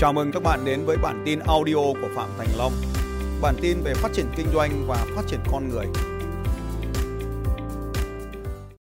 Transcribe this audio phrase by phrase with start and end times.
[0.00, 2.72] Chào mừng các bạn đến với bản tin audio của Phạm Thành Long.
[3.42, 5.86] Bản tin về phát triển kinh doanh và phát triển con người.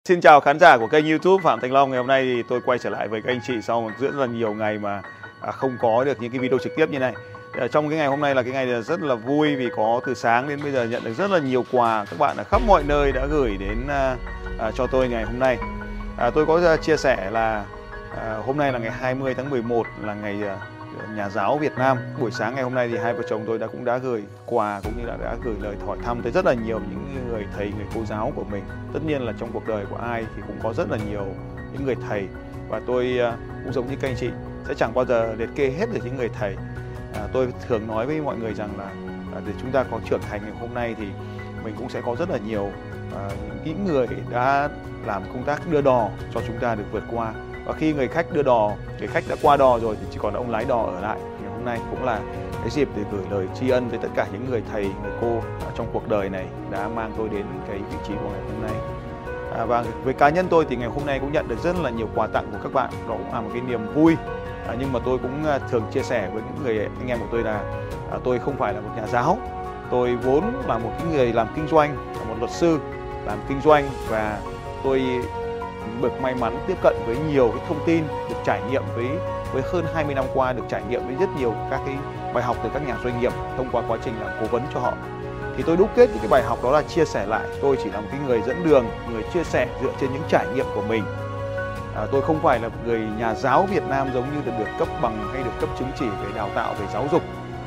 [0.05, 1.89] Xin chào khán giả của kênh YouTube Phạm Thành Long.
[1.89, 4.15] Ngày hôm nay thì tôi quay trở lại với các anh chị sau một rất
[4.15, 5.01] là nhiều ngày mà
[5.42, 7.13] à, không có được những cái video trực tiếp như này.
[7.53, 10.13] Ờ, trong cái ngày hôm nay là cái ngày rất là vui vì có từ
[10.13, 12.84] sáng đến bây giờ nhận được rất là nhiều quà các bạn ở khắp mọi
[12.84, 14.17] nơi đã gửi đến à,
[14.60, 15.57] à, cho tôi ngày hôm nay.
[16.34, 17.65] Tôi có chia sẻ là
[18.45, 20.41] hôm nay là ngày 20 tháng 11 là ngày
[21.15, 21.97] nhà giáo Việt Nam.
[22.19, 24.81] Buổi sáng ngày hôm nay thì hai vợ chồng tôi đã cũng đã gửi quà
[24.83, 27.71] cũng như là đã gửi lời hỏi thăm tới rất là nhiều những người thầy,
[27.77, 28.63] người cô giáo của mình.
[28.93, 31.25] Tất nhiên là trong cuộc đời của ai thì cũng có rất là nhiều
[31.73, 32.27] những người thầy
[32.69, 34.29] và tôi à, cũng giống như các anh chị
[34.67, 36.55] sẽ chẳng bao giờ liệt kê hết được những người thầy.
[37.13, 38.85] À, tôi thường nói với mọi người rằng là
[39.35, 41.07] à, để chúng ta có trưởng thành ngày hôm nay thì
[41.63, 42.69] mình cũng sẽ có rất là nhiều
[43.16, 43.29] à,
[43.66, 44.69] những người đã
[45.05, 47.33] làm công tác đưa đò cho chúng ta được vượt qua
[47.67, 50.33] và khi người khách đưa đò người khách đã qua đò rồi thì chỉ còn
[50.33, 51.17] ông lái đò ở lại.
[51.41, 52.19] Ngày hôm nay cũng là
[52.61, 55.41] cái dịp để gửi lời tri ân với tất cả những người thầy người cô
[55.75, 58.75] trong cuộc đời này đã mang tôi đến cái vị trí của ngày hôm nay.
[59.58, 61.89] À, và với cá nhân tôi thì ngày hôm nay cũng nhận được rất là
[61.89, 62.89] nhiều quà tặng của các bạn.
[63.08, 64.16] Đó cũng là một cái niềm vui.
[64.67, 67.28] À, nhưng mà tôi cũng à, thường chia sẻ với những người anh em của
[67.31, 67.61] tôi là
[68.11, 69.38] à, tôi không phải là một nhà giáo.
[69.91, 72.80] Tôi vốn là một cái người làm kinh doanh là một luật sư
[73.25, 74.39] làm kinh doanh và
[74.84, 75.03] tôi
[76.02, 79.07] được may mắn tiếp cận với nhiều cái thông tin, được trải nghiệm với
[79.53, 81.95] với hơn 20 năm qua được trải nghiệm với rất nhiều các cái
[82.33, 84.79] bài học từ các nhà doanh nghiệp thông qua quá trình làm cố vấn cho
[84.79, 84.94] họ.
[85.57, 87.47] Thì tôi đúc kết những cái bài học đó là chia sẻ lại.
[87.61, 90.45] Tôi chỉ là một cái người dẫn đường, người chia sẻ dựa trên những trải
[90.55, 91.03] nghiệm của mình.
[91.95, 94.72] À, tôi không phải là một người nhà giáo Việt Nam giống như được được
[94.79, 97.22] cấp bằng hay được cấp chứng chỉ về đào tạo về giáo dục.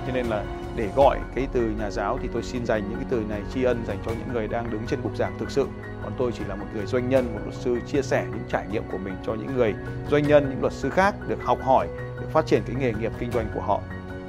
[0.07, 0.43] Cho nên là
[0.81, 3.63] để gọi cái từ nhà giáo thì tôi xin dành những cái từ này tri
[3.63, 5.67] ân dành cho những người đang đứng trên bục giảng thực sự.
[6.03, 8.67] Còn tôi chỉ là một người doanh nhân, một luật sư chia sẻ những trải
[8.73, 9.75] nghiệm của mình cho những người
[10.11, 11.89] doanh nhân, những luật sư khác được học hỏi,
[12.21, 13.81] được phát triển cái nghề nghiệp kinh doanh của họ.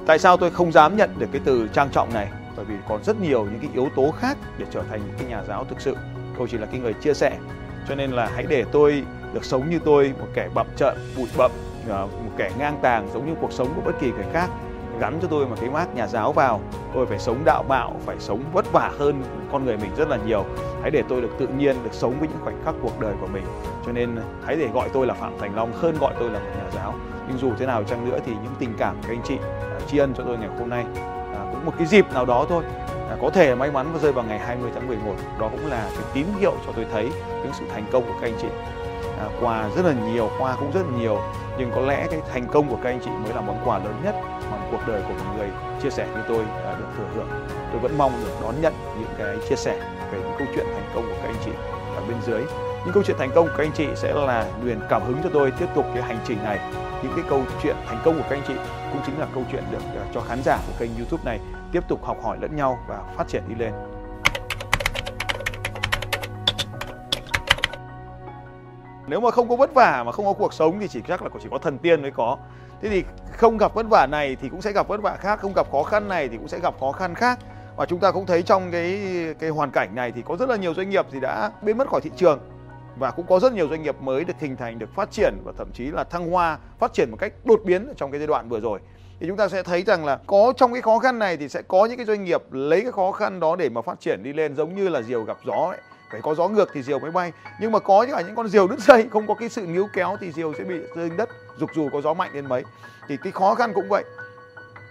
[0.07, 2.31] Tại sao tôi không dám nhận được cái từ trang trọng này?
[2.55, 5.29] Bởi vì còn rất nhiều những cái yếu tố khác để trở thành những cái
[5.29, 5.95] nhà giáo thực sự.
[6.37, 7.37] Tôi chỉ là cái người chia sẻ.
[7.89, 9.03] Cho nên là hãy để tôi
[9.33, 11.51] được sống như tôi, một kẻ bậm trợn, bụi bậm
[11.89, 14.49] à, một kẻ ngang tàng giống như cuộc sống của bất kỳ người khác
[15.01, 16.61] gắn cho tôi một cái mác nhà giáo vào.
[16.93, 20.17] Tôi phải sống đạo mạo phải sống vất vả hơn con người mình rất là
[20.25, 20.45] nhiều.
[20.81, 23.27] Hãy để tôi được tự nhiên được sống với những khoảnh khắc cuộc đời của
[23.27, 23.43] mình.
[23.85, 26.49] Cho nên hãy để gọi tôi là phạm thành long hơn gọi tôi là một
[26.57, 26.93] nhà giáo.
[27.27, 29.79] Nhưng dù thế nào chăng nữa thì những tình cảm của các anh chị à,
[29.87, 30.85] tri ân cho tôi ngày hôm nay
[31.33, 32.63] à, cũng một cái dịp nào đó thôi.
[33.09, 35.89] À, có thể may mắn và rơi vào ngày 20 tháng 11 đó cũng là
[35.93, 38.47] cái tín hiệu cho tôi thấy những sự thành công của các anh chị.
[39.21, 41.19] À, quà rất là nhiều, hoa cũng rất là nhiều.
[41.57, 43.95] Nhưng có lẽ cái thành công của các anh chị mới là món quà lớn
[44.03, 44.15] nhất
[44.51, 45.49] mà cuộc đời của một người
[45.83, 47.27] chia sẻ như tôi à, được thừa hưởng.
[47.71, 49.79] Tôi vẫn mong được đón nhận những cái chia sẻ
[50.11, 51.51] về những câu chuyện thành công của các anh chị
[51.95, 52.41] ở bên dưới.
[52.85, 55.29] Những câu chuyện thành công của các anh chị sẽ là nguồn cảm hứng cho
[55.33, 56.59] tôi tiếp tục cái hành trình này.
[57.03, 58.53] Những cái câu chuyện thành công của các anh chị
[58.91, 61.39] cũng chính là câu chuyện được à, cho khán giả của kênh youtube này
[61.71, 63.73] tiếp tục học hỏi lẫn nhau và phát triển đi lên.
[69.07, 71.29] Nếu mà không có vất vả mà không có cuộc sống thì chỉ chắc là
[71.43, 72.37] chỉ có thần tiên mới có.
[72.81, 75.53] Thế thì không gặp vất vả này thì cũng sẽ gặp vất vả khác, không
[75.55, 77.39] gặp khó khăn này thì cũng sẽ gặp khó khăn khác.
[77.75, 78.99] Và chúng ta cũng thấy trong cái
[79.39, 81.87] cái hoàn cảnh này thì có rất là nhiều doanh nghiệp thì đã biến mất
[81.87, 82.39] khỏi thị trường
[82.95, 85.51] và cũng có rất nhiều doanh nghiệp mới được hình thành, được phát triển và
[85.57, 88.49] thậm chí là thăng hoa, phát triển một cách đột biến trong cái giai đoạn
[88.49, 88.79] vừa rồi.
[89.19, 91.61] Thì chúng ta sẽ thấy rằng là có trong cái khó khăn này thì sẽ
[91.61, 94.33] có những cái doanh nghiệp lấy cái khó khăn đó để mà phát triển đi
[94.33, 95.77] lên giống như là diều gặp gió ấy
[96.11, 97.31] phải có gió ngược thì diều mới bay.
[97.59, 100.17] Nhưng mà có những những con diều đứt dây không có cái sự níu kéo
[100.21, 102.63] thì diều sẽ bị rơi đất, dục dù có gió mạnh đến mấy.
[103.07, 104.03] Thì cái khó khăn cũng vậy.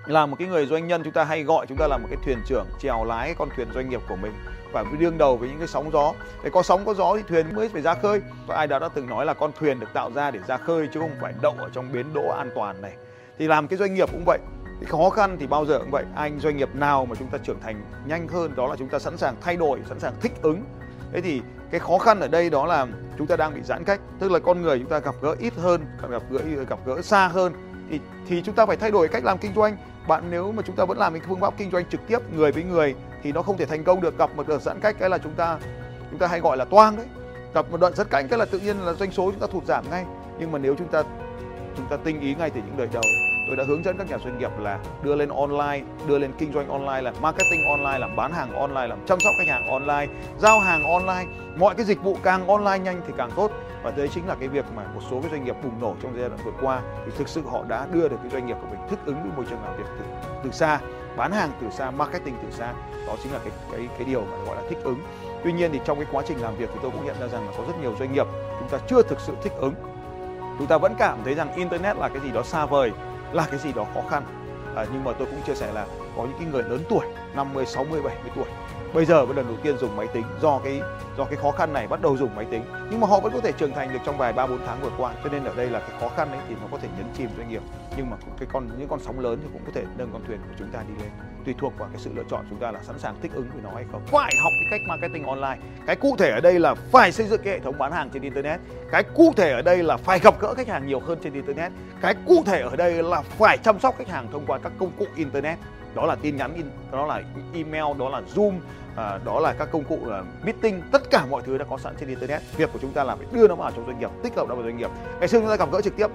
[0.07, 2.19] Là một cái người doanh nhân chúng ta hay gọi chúng ta là một cái
[2.25, 4.33] thuyền trưởng chèo lái con thuyền doanh nghiệp của mình
[4.73, 6.13] và đương đầu với những cái sóng gió.
[6.45, 8.21] Để có sóng, có gió thì thuyền mới phải ra khơi.
[8.47, 10.89] Và ai đó đã từng nói là con thuyền được tạo ra để ra khơi
[10.95, 12.93] chứ không phải đậu ở trong bến đỗ an toàn này.
[13.39, 14.39] Thì làm cái doanh nghiệp cũng vậy.
[14.81, 16.05] Thì khó khăn thì bao giờ cũng vậy.
[16.15, 18.99] Anh doanh nghiệp nào mà chúng ta trưởng thành nhanh hơn đó là chúng ta
[18.99, 20.63] sẵn sàng thay đổi, sẵn sàng thích ứng
[21.13, 22.87] thế thì cái khó khăn ở đây đó là
[23.19, 25.55] chúng ta đang bị giãn cách, tức là con người chúng ta gặp gỡ ít
[25.57, 27.53] hơn gặp gỡ gặp gỡ xa hơn.
[27.91, 29.77] Thì thì chúng ta phải thay đổi cách làm kinh doanh.
[30.09, 32.53] Bạn nếu mà chúng ta vẫn làm cái phương pháp kinh doanh trực tiếp người
[32.53, 34.19] với người thì nó không thể thành công được.
[34.19, 35.59] Gặp một đợt giãn cách cái là chúng ta
[36.11, 37.07] chúng ta hay gọi là toang đấy.
[37.55, 39.65] Gặp một đoạn giãn cách cái là tự nhiên là doanh số chúng ta thụt
[39.65, 40.05] giảm ngay.
[40.39, 41.03] Nhưng mà nếu chúng ta
[41.77, 43.03] chúng ta tinh ý ngay từ những đời đầu
[43.51, 46.53] tôi đã hướng dẫn các nhà doanh nghiệp là đưa lên online đưa lên kinh
[46.53, 50.07] doanh online là marketing online làm bán hàng online làm chăm sóc khách hàng online
[50.39, 51.25] giao hàng online.
[51.57, 53.51] Mọi cái dịch vụ càng online nhanh thì càng tốt.
[53.83, 56.13] Và đấy chính là cái việc mà một số cái doanh nghiệp bùng nổ trong
[56.17, 58.67] giai đoạn vừa qua thì thực sự họ đã đưa được cái doanh nghiệp của
[58.71, 60.05] mình thích ứng với môi trường làm việc từ,
[60.45, 60.81] từ xa
[61.17, 62.73] bán hàng từ xa marketing từ xa.
[63.07, 64.99] Đó chính là cái cái cái điều mà gọi là thích ứng.
[65.45, 67.47] Tuy nhiên thì trong cái quá trình làm việc thì tôi cũng nhận ra rằng
[67.47, 68.27] là có rất nhiều doanh nghiệp
[68.59, 69.75] chúng ta chưa thực sự thích ứng.
[70.59, 72.93] Chúng ta vẫn cảm thấy rằng internet là cái gì đó xa vời
[73.33, 74.23] là cái gì đó khó khăn.
[74.77, 75.87] À, nhưng mà tôi cũng chia sẻ là
[76.17, 78.45] có những cái người lớn tuổi 50, 60, 70 tuổi
[78.95, 80.81] bây giờ mới lần đầu tiên dùng máy tính do cái
[81.17, 82.63] do cái khó khăn này bắt đầu dùng máy tính.
[82.91, 84.91] Nhưng mà họ vẫn có thể trưởng thành được trong vài ba bốn tháng vừa
[84.99, 85.13] qua.
[85.25, 87.29] Cho nên ở đây là cái khó khăn ấy thì nó có thể nhấn chìm
[87.37, 87.63] doanh nghiệp.
[87.97, 90.39] Nhưng mà cái con, những con sóng lớn thì cũng có thể nâng con thuyền
[90.39, 91.11] của chúng ta đi lên.
[91.45, 93.63] Tùy thuộc vào cái sự lựa chọn chúng ta là sẵn sàng thích ứng với
[93.63, 94.03] nó hay không.
[94.07, 95.59] Phải học cái cách marketing online.
[95.87, 98.23] Cái cụ thể ở đây là phải xây dựng cái hệ thống bán hàng trên
[98.23, 98.61] internet.
[98.91, 101.73] Cái cụ thể ở đây là phải gặp gỡ khách hàng nhiều hơn trên internet.
[102.01, 104.91] Cái cụ thể ở đây là phải chăm sóc khách hàng thông qua các công
[104.99, 105.59] cụ internet.
[105.95, 107.23] Đó là tin nhắn đó là
[107.55, 108.53] email, đó là zoom
[108.97, 110.83] à, đó là các công cụ là meeting.
[110.93, 112.43] Tất cả mọi thứ đã có sẵn trên internet.
[112.57, 114.55] Việc của chúng ta là phải đưa nó vào trong doanh nghiệp tích hợp nó
[114.55, 114.91] vào doanh nghiệp.
[115.19, 116.07] Ngày xưa chúng ta gặp gỡ trực tiếp.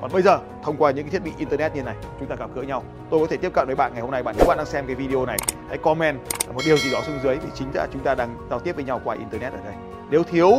[0.00, 2.50] Còn bây giờ thông qua những cái thiết bị internet như này chúng ta gặp
[2.54, 2.82] gỡ nhau.
[3.10, 4.22] Tôi có thể tiếp cận với bạn ngày hôm nay.
[4.22, 5.38] Bạn nếu bạn đang xem cái video này
[5.68, 6.18] hãy comment
[6.54, 8.84] một điều gì đó xuống dưới thì chính là chúng ta đang giao tiếp với
[8.84, 9.74] nhau qua internet ở đây.
[10.10, 10.50] Nếu thiếu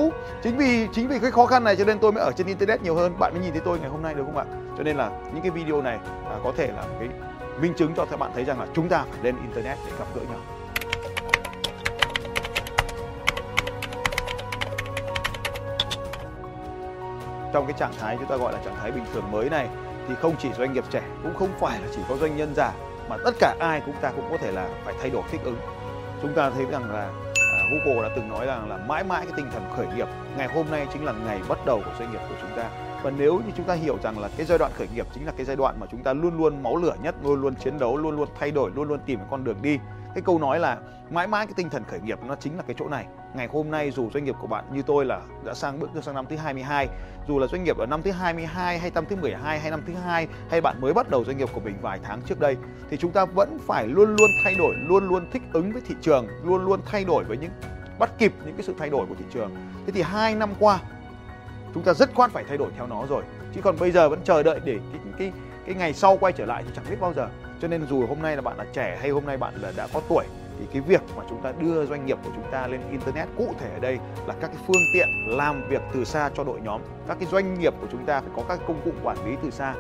[0.44, 2.82] chính vì chính vì cái khó khăn này cho nên tôi mới ở trên internet
[2.82, 3.20] nhiều hơn.
[3.20, 4.46] Bạn mới nhìn thấy tôi ngày hôm nay được không ạ?
[4.78, 7.10] Cho nên là những cái video này à, có thể là cái
[7.62, 10.06] minh chứng cho các bạn thấy rằng là chúng ta phải lên internet để gặp
[10.16, 10.40] gỡ nhau.
[17.56, 19.68] Trong cái trạng thái chúng ta gọi là trạng thái bình thường mới này
[20.08, 22.74] thì không chỉ doanh nghiệp trẻ cũng không phải là chỉ có doanh nhân già
[23.10, 25.58] mà tất cả ai chúng ta cũng có thể là phải thay đổi thích ứng.
[26.22, 27.10] Chúng ta thấy rằng là
[27.58, 30.08] à, Google đã từng nói rằng là mãi mãi cái tinh thần khởi nghiệp
[30.38, 32.70] ngày hôm nay chính là ngày bắt đầu của doanh nghiệp của chúng ta.
[33.04, 35.32] Và nếu như chúng ta hiểu rằng là cái giai đoạn khởi nghiệp chính là
[35.38, 37.98] cái giai đoạn mà chúng ta luôn luôn máu lửa nhất luôn luôn chiến đấu
[37.98, 39.80] luôn luôn thay đổi luôn luôn tìm cái con đường đi
[40.16, 40.78] cái câu nói là
[41.10, 43.06] mãi mãi cái tinh thần khởi nghiệp nó chính là cái chỗ này.
[43.34, 46.16] Ngày hôm nay dù doanh nghiệp của bạn như tôi là đã sang bước sang
[46.16, 46.88] năm thứ 22
[47.28, 49.94] dù là doanh nghiệp ở năm thứ 22 hay năm thứ 12 hay năm thứ
[49.94, 52.58] hai hay bạn mới bắt đầu doanh nghiệp của mình vài tháng trước đây,
[52.90, 55.96] thì chúng ta vẫn phải luôn luôn thay đổi, luôn luôn thích ứng với thị
[56.02, 57.52] trường, luôn luôn thay đổi với những,
[58.00, 59.52] bắt kịp những cái sự thay đổi của thị trường.
[59.86, 60.80] Thế thì hai năm qua,
[61.74, 63.24] chúng ta rất khoát phải thay đổi theo nó rồi.
[63.56, 65.32] Chứ còn bây giờ vẫn chờ đợi để cái cái
[65.66, 67.30] cái ngày sau quay trở lại thì chẳng biết bao giờ.
[67.62, 69.88] Cho nên dù hôm nay là bạn là trẻ hay hôm nay bạn là đã
[69.94, 70.26] có tuổi,
[70.60, 73.54] thì cái việc mà chúng ta đưa doanh nghiệp của chúng ta lên internet cụ
[73.60, 76.82] thể ở đây là các cái phương tiện làm việc từ xa cho đội nhóm.
[77.08, 79.50] Các cái doanh nghiệp của chúng ta phải có các công cụ quản lý từ
[79.50, 79.74] xa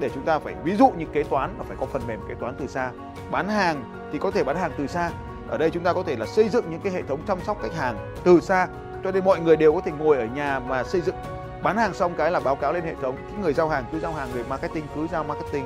[0.00, 2.34] để chúng ta phải, ví dụ như kế toán là phải có phần mềm kế
[2.34, 2.90] toán từ xa.
[3.30, 5.10] Bán hàng thì có thể bán hàng từ xa.
[5.48, 7.62] Ở đây chúng ta có thể là xây dựng những cái hệ thống chăm sóc
[7.62, 8.68] khách hàng từ xa.
[9.04, 11.14] Cho nên mọi người đều có thể ngồi ở nhà mà xây dựng
[11.62, 13.16] bán hàng xong cái là báo cáo lên hệ thống.
[13.16, 15.64] Cái người giao hàng, cứ giao hàng người marketing, cứ giao marketing.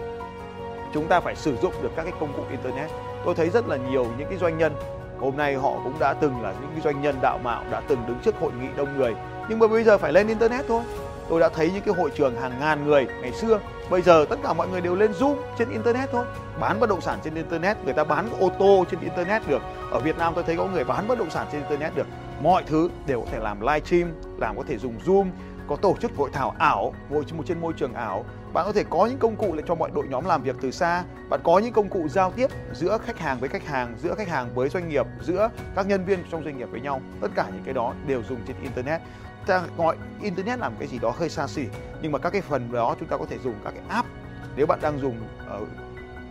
[0.94, 2.90] Chúng ta phải sử dụng được các cái công cụ internet.
[3.24, 4.74] Tôi thấy rất là nhiều những cái doanh nhân,
[5.20, 7.98] hôm nay họ cũng đã từng là những cái doanh nhân đạo mạo, đã từng
[8.06, 9.14] đứng trước hội nghị đông người.
[9.48, 10.82] Nhưng mà bây giờ phải lên internet thôi.
[11.28, 13.60] Tôi đã thấy những cái hội trường hàng ngàn người ngày xưa.
[13.90, 16.24] Bây giờ tất cả mọi người đều lên zoom trên internet thôi.
[16.60, 19.62] Bán bất động sản trên internet, người ta bán ô tô trên internet được.
[19.90, 22.06] Ở việt nam tôi thấy có người bán bất động sản trên internet được.
[22.42, 25.26] Mọi thứ đều có thể làm live stream, làm có thể dùng zoom
[25.68, 28.24] có tổ chức hội thảo ảo, ngồi trên môi trường ảo.
[28.52, 30.70] Bạn có thể có những công cụ để cho mọi đội nhóm làm việc từ
[30.70, 31.04] xa.
[31.28, 34.28] Bạn có những công cụ giao tiếp giữa khách hàng với khách hàng, giữa khách
[34.28, 37.00] hàng với doanh nghiệp, giữa các nhân viên trong doanh nghiệp với nhau.
[37.20, 39.00] Tất cả những cái đó đều dùng trên internet.
[39.46, 41.64] Ta gọi internet làm cái gì đó hơi xa xỉ,
[42.02, 44.08] nhưng mà các cái phần đó chúng ta có thể dùng các cái app.
[44.56, 45.16] Nếu bạn đang dùng
[45.48, 45.60] ở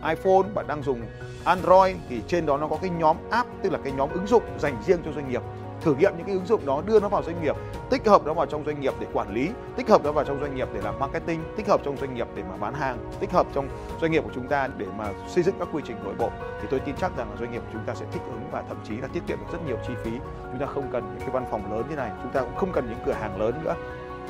[0.08, 1.00] iPhone, bạn đang dùng
[1.44, 4.42] Android thì trên đó nó có cái nhóm app, tức là cái nhóm ứng dụng
[4.58, 5.42] dành riêng cho doanh nghiệp
[5.86, 7.56] thử nghiệm những cái ứng dụng đó, đưa nó vào doanh nghiệp,
[7.90, 10.40] tích hợp nó vào trong doanh nghiệp để quản lý, tích hợp nó vào trong
[10.40, 13.32] doanh nghiệp để làm marketing, tích hợp trong doanh nghiệp để mà bán hàng, tích
[13.32, 13.68] hợp trong
[14.00, 16.30] doanh nghiệp của chúng ta để mà xây dựng các quy trình nội bộ.
[16.60, 18.62] Thì tôi tin chắc rằng là doanh nghiệp của chúng ta sẽ thích ứng và
[18.68, 20.10] thậm chí là tiết kiệm được rất nhiều chi phí.
[20.50, 22.72] Chúng ta không cần những cái văn phòng lớn như này, chúng ta cũng không
[22.72, 23.74] cần những cửa hàng lớn nữa.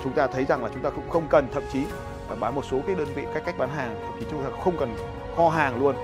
[0.05, 1.81] Chúng ta thấy rằng là chúng ta cũng không cần, thậm chí
[2.31, 4.51] là bán một số cái đơn vị cách cách bán hàng, thậm chí chúng ta
[4.65, 4.97] không cần
[5.37, 5.97] kho hàng luôn.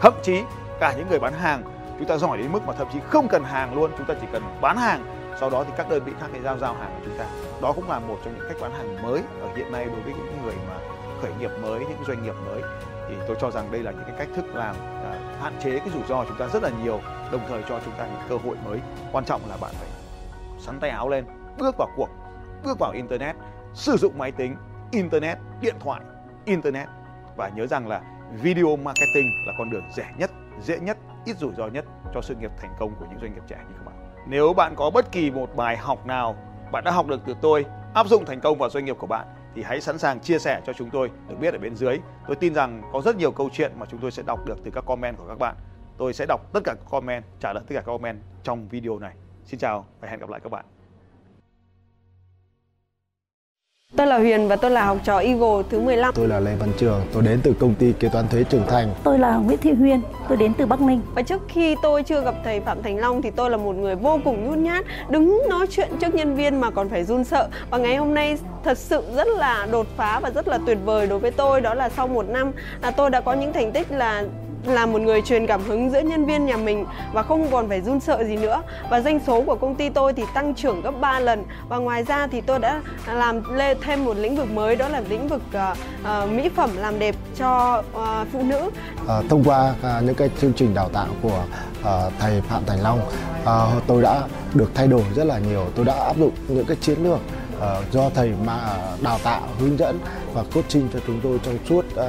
[0.00, 0.42] Thậm chí
[0.80, 1.62] cả những người bán hàng
[1.98, 4.26] chúng ta giỏi đến mức mà thậm chí không cần hàng luôn chúng ta chỉ
[4.32, 5.04] cần bán hàng.
[5.40, 7.26] Sau đó thì các đơn vị khác sẽ giao giao hàng của chúng ta.
[7.62, 10.14] Đó cũng là một trong những cách bán hàng mới ở hiện nay đối với
[10.14, 10.74] những người mà
[11.22, 12.62] khởi nghiệp mới những doanh nghiệp mới.
[13.08, 15.88] Thì tôi cho rằng đây là những cái cách thức làm à, hạn chế cái
[15.94, 17.00] rủi ro chúng ta rất là nhiều
[17.32, 18.78] đồng thời cho chúng ta những cơ hội mới.
[19.12, 19.88] Quan trọng là bạn phải
[20.58, 21.24] sắn tay áo lên
[21.58, 22.08] bước vào cuộc
[22.64, 23.36] bước vào internet
[23.74, 24.56] sử dụng máy tính
[24.90, 26.00] internet điện thoại
[26.44, 26.88] internet.
[27.36, 28.00] Và nhớ rằng là
[28.42, 30.30] video marketing là con đường rẻ nhất
[30.62, 30.98] dễ nhất
[31.28, 33.74] ít rủi ro nhất cho sự nghiệp thành công của những doanh nghiệp trẻ như
[33.78, 33.94] các bạn.
[34.26, 36.36] Nếu bạn có bất kỳ một bài học nào
[36.72, 39.26] bạn đã học được từ tôi áp dụng thành công vào doanh nghiệp của bạn
[39.54, 41.98] thì hãy sẵn sàng chia sẻ cho chúng tôi được biết ở bên dưới.
[42.26, 44.70] Tôi tin rằng có rất nhiều câu chuyện mà chúng tôi sẽ đọc được từ
[44.70, 45.56] các comment của các bạn.
[45.98, 48.98] Tôi sẽ đọc tất cả các comment, trả lời tất cả các comment trong video
[48.98, 49.14] này.
[49.44, 50.77] Xin chào và hẹn gặp lại các bạn.
[53.96, 56.14] Tôi là Huyền và tôi là học trò Eagle thứ 15.
[56.14, 58.94] Tôi là Lê Văn Trường, tôi đến từ công ty kế toán thuế Trường Thành.
[59.04, 61.00] Tôi là Nguyễn Thị Huyền, tôi đến từ Bắc Ninh.
[61.14, 63.94] Và trước khi tôi chưa gặp thầy Phạm Thành Long thì tôi là một người
[63.94, 67.48] vô cùng nhút nhát, đứng nói chuyện trước nhân viên mà còn phải run sợ.
[67.70, 71.06] Và ngày hôm nay thật sự rất là đột phá và rất là tuyệt vời
[71.06, 72.52] đối với tôi đó là sau một năm
[72.82, 74.24] là tôi đã có những thành tích là
[74.64, 77.80] là một người truyền cảm hứng giữa nhân viên nhà mình và không còn phải
[77.80, 78.62] run sợ gì nữa.
[78.90, 81.44] Và doanh số của công ty tôi thì tăng trưởng gấp 3 lần.
[81.68, 85.00] Và ngoài ra thì tôi đã làm lên thêm một lĩnh vực mới đó là
[85.08, 88.70] lĩnh vực uh, uh, mỹ phẩm làm đẹp cho uh, phụ nữ.
[89.08, 91.44] À, thông qua uh, những cái chương trình đào tạo của
[91.80, 93.00] uh, thầy Phạm Thành Long
[93.42, 94.22] uh, tôi đã
[94.54, 95.66] được thay đổi rất là nhiều.
[95.76, 97.20] Tôi đã áp dụng những cái chiến lược
[97.56, 98.58] uh, do thầy mà
[99.02, 99.98] đào tạo hướng dẫn
[100.34, 102.04] và coaching cho chúng tôi trong suốt uh,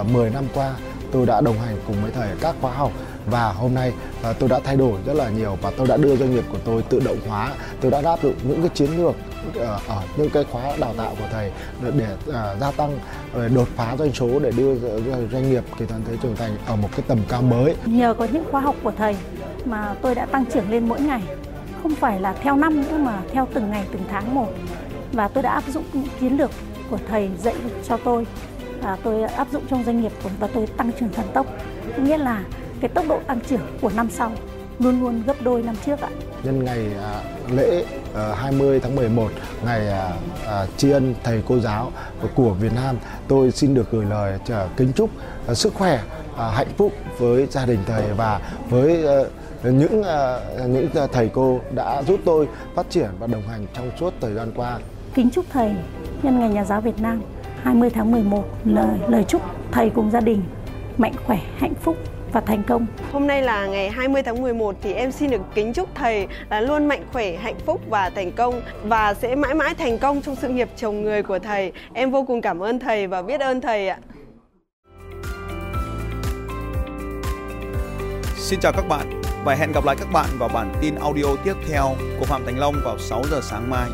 [0.00, 0.72] uh, 10 năm qua
[1.14, 2.92] tôi đã đồng hành cùng với thầy các khóa học
[3.26, 3.92] và hôm nay
[4.22, 6.58] à, tôi đã thay đổi rất là nhiều và tôi đã đưa doanh nghiệp của
[6.64, 7.52] tôi tự động hóa.
[7.80, 9.14] Tôi đã áp dụng những cái chiến lược
[9.54, 11.50] ờ, ở những cái khóa đào tạo của thầy
[11.96, 12.98] để à, gia tăng
[13.34, 14.74] ờ, đột phá doanh số để đưa
[15.32, 17.76] doanh nghiệp kỳ toàn thế trưởng thành ở một cái tầm cao mới.
[17.84, 19.16] Nhờ có những khóa học của thầy
[19.64, 21.22] mà tôi đã tăng trưởng lên mỗi ngày.
[21.82, 24.48] Không phải là theo năm nữa mà theo từng ngày từng tháng một.
[25.12, 26.50] Và tôi đã áp dụng những chiến lược
[26.90, 27.54] của thầy dạy
[27.88, 28.26] cho tôi
[28.84, 31.46] à, tôi áp dụng trong doanh nghiệp của và tôi tăng trưởng thần tốc
[32.02, 32.44] nghĩa là
[32.80, 34.32] cái tốc độ tăng trưởng của năm sau
[34.78, 36.08] luôn luôn gấp đôi năm trước ạ.
[36.42, 39.30] Nhân ngày à, lễ à, 20 tháng 11
[39.64, 40.10] ngày à,
[40.46, 41.92] à, tri ân thầy cô giáo
[42.34, 42.96] của Việt Nam,
[43.28, 45.10] tôi xin được gửi lời à, kính chúc
[45.48, 46.00] à, sức khỏe,
[46.36, 51.60] à, hạnh phúc với gia đình thầy và với à, những à, những thầy cô
[51.74, 54.78] đã giúp tôi phát triển và đồng hành trong suốt thời gian qua.
[55.14, 55.70] Kính chúc thầy
[56.22, 57.22] nhân ngày nhà giáo Việt Nam
[57.64, 59.42] 20 tháng 11 lời lời chúc
[59.72, 60.42] thầy cùng gia đình
[60.98, 61.96] mạnh khỏe, hạnh phúc
[62.32, 62.86] và thành công.
[63.12, 66.60] Hôm nay là ngày 20 tháng 11 thì em xin được kính chúc thầy là
[66.60, 70.36] luôn mạnh khỏe, hạnh phúc và thành công và sẽ mãi mãi thành công trong
[70.36, 71.72] sự nghiệp chồng người của thầy.
[71.92, 73.98] Em vô cùng cảm ơn thầy và biết ơn thầy ạ.
[78.36, 81.54] Xin chào các bạn và hẹn gặp lại các bạn vào bản tin audio tiếp
[81.68, 81.84] theo
[82.18, 83.90] của Phạm Thành Long vào 6 giờ sáng mai.